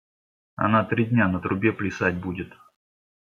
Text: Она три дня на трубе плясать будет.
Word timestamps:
Она 0.55 0.83
три 0.83 1.05
дня 1.05 1.27
на 1.27 1.39
трубе 1.39 1.71
плясать 1.73 2.19
будет. 2.19 2.51